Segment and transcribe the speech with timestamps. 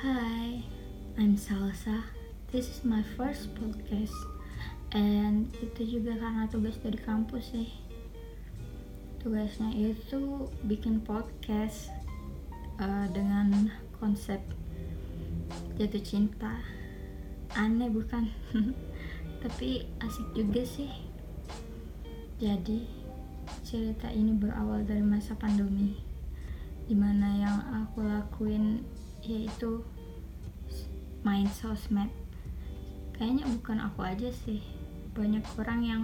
[0.00, 0.64] Hi,
[1.20, 2.00] I'm Salsa.
[2.48, 4.16] This is my first podcast,
[4.96, 7.68] and itu juga karena tugas dari kampus sih.
[9.20, 11.92] Tugasnya itu bikin podcast
[12.80, 13.68] uh, dengan
[14.00, 14.40] konsep
[15.76, 16.64] jatuh cinta.
[17.52, 18.24] Aneh bukan?
[19.44, 20.88] Tapi asik juga sih.
[22.40, 22.88] Jadi
[23.68, 25.92] cerita ini berawal dari masa pandemi,
[26.88, 28.80] di mana yang aku lakuin
[29.24, 29.84] yaitu
[31.20, 32.08] main sosmed.
[33.12, 34.64] Kayaknya bukan aku aja sih.
[35.12, 36.02] Banyak orang yang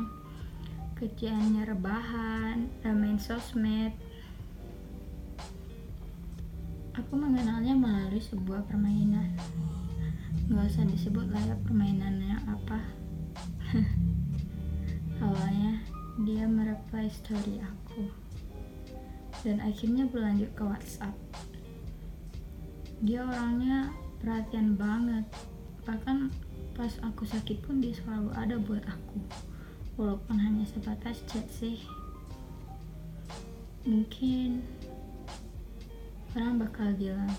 [0.97, 3.93] kerjaannya rebahan main sosmed.
[6.97, 9.37] Aku mengenalnya melalui sebuah permainan.
[10.49, 12.81] Nggak usah disebut lah ya permainannya apa.
[15.25, 15.81] Awalnya
[16.25, 18.09] dia mereply story aku.
[19.45, 21.26] Dan akhirnya berlanjut ke WhatsApp
[23.05, 25.25] dia orangnya perhatian banget.
[25.85, 26.33] Bahkan
[26.73, 29.21] pas aku sakit pun dia selalu ada buat aku.
[30.01, 31.85] Walaupun hanya sebatas chat sih.
[33.85, 34.65] Mungkin
[36.37, 37.33] orang bakal bilang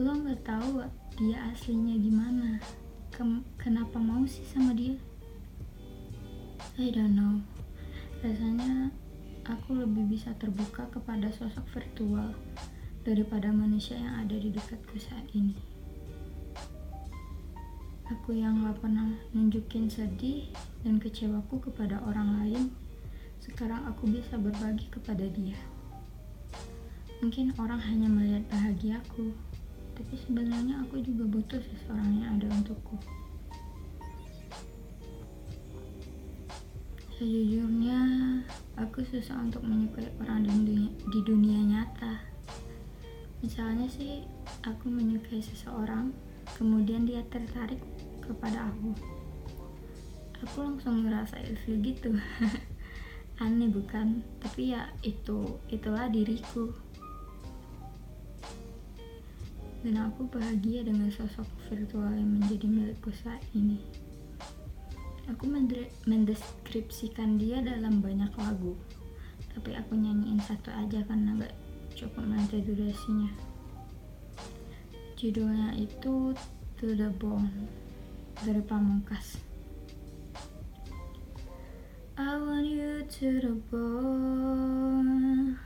[0.00, 0.86] lo nggak tahu
[1.18, 2.62] dia aslinya gimana?
[3.10, 4.96] Kem kenapa mau sih sama dia?
[6.80, 7.42] I don't know.
[8.24, 8.94] Rasanya
[9.44, 12.32] aku lebih bisa terbuka kepada sosok virtual
[13.00, 15.56] daripada manusia yang ada di dekatku saat ini.
[18.10, 20.50] Aku yang gak pernah nunjukin sedih
[20.84, 22.62] dan kecewaku kepada orang lain,
[23.40, 25.56] sekarang aku bisa berbagi kepada dia.
[27.24, 29.32] Mungkin orang hanya melihat bahagiaku,
[29.94, 32.98] tapi sebenarnya aku juga butuh seseorang yang ada untukku.
[37.20, 38.00] Sejujurnya,
[38.80, 42.29] aku susah untuk menyukai orang di dunia, di dunia nyata
[43.40, 44.24] misalnya sih
[44.64, 46.12] aku menyukai seseorang
[46.56, 47.80] kemudian dia tertarik
[48.24, 48.92] kepada aku.
[50.40, 52.16] Aku langsung ngerasa ilfil gitu.
[53.44, 54.24] Aneh bukan?
[54.40, 56.72] Tapi ya itu itulah diriku.
[59.80, 63.80] Dan aku bahagia dengan sosok virtual yang menjadi milikku saat ini.
[65.28, 65.48] Aku
[66.04, 68.76] mendeskripsikan dia dalam banyak lagu.
[69.56, 71.54] Tapi aku nyanyiin satu aja karena gak
[72.00, 73.28] cukup nanti durasinya.
[75.20, 76.32] Judulnya itu
[76.80, 77.68] To The Bone
[78.40, 79.36] dari Pamungkas.
[82.16, 85.56] I want you to the bone.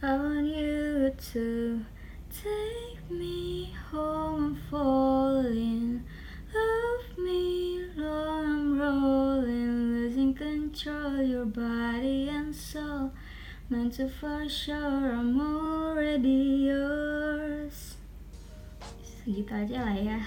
[0.00, 1.44] I want you to
[2.28, 6.04] take me home I'm falling.
[6.52, 13.12] Love me long I'm rolling Losing control your body and soul
[13.70, 17.94] Meant to for sure I'm already yours.
[18.98, 20.18] Segitu aja lah ya.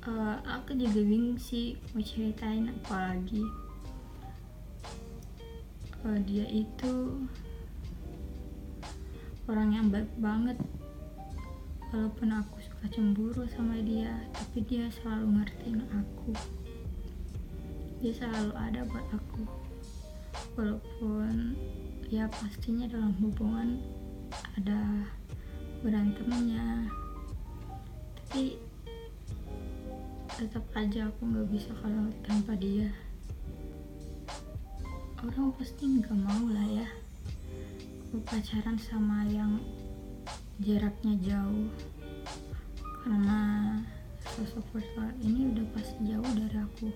[0.00, 3.44] Uh, Aku juga bingung sih mau ceritain apa lagi.
[6.00, 7.28] Uh, Dia itu
[9.44, 10.56] Orang yang baik banget.
[11.92, 16.32] Walaupun aku suka cemburu sama dia Tapi dia selalu ngertiin aku.
[18.00, 19.65] Dia selalu ada buat aku
[20.56, 21.52] walaupun
[22.08, 23.76] ya pastinya dalam hubungan
[24.56, 25.04] ada
[25.84, 26.88] berantemnya
[28.16, 28.58] tapi
[30.36, 32.92] tetap aja aku nggak bisa kalau tanpa dia.
[35.24, 36.88] Orang pasti nggak mau lah ya.
[38.04, 39.56] Aku pacaran sama yang
[40.60, 41.72] jaraknya jauh.
[43.00, 43.40] Karena
[44.20, 46.92] sosok virtual ini udah pasti jauh dari aku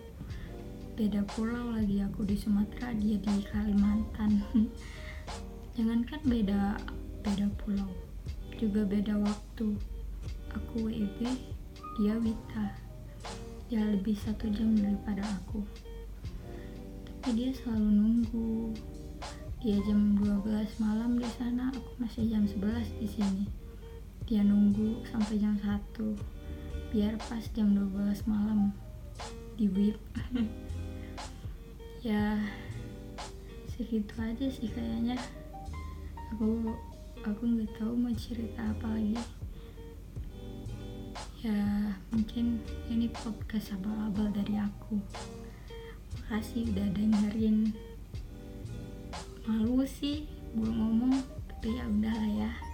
[0.95, 4.43] beda pulau lagi aku di Sumatera dia di Kalimantan.
[5.77, 6.77] Jangankan beda
[7.23, 7.91] beda pulau
[8.61, 9.77] juga beda waktu.
[10.53, 11.25] Aku WIB
[12.01, 12.75] dia Wita.
[13.71, 15.63] Dia lebih satu jam daripada aku.
[17.07, 18.75] Tapi dia selalu nunggu.
[19.61, 23.45] Dia jam 12 malam di sana aku masih jam 11 di sini.
[24.27, 26.41] Dia nunggu sampai jam 1
[26.91, 28.75] biar pas jam 12 malam
[29.55, 29.95] di WIB
[32.01, 32.41] ya
[33.69, 35.21] segitu aja sih kayaknya.
[36.33, 36.73] Aku
[37.21, 39.21] aku nggak tahu mau cerita apa lagi.
[41.45, 44.97] Ya mungkin ini podcast abal-abal dari aku.
[46.25, 47.77] Makasih udah dengerin.
[49.45, 50.25] Malu sih
[50.57, 52.70] gue ngomong tapi ya udahlah ya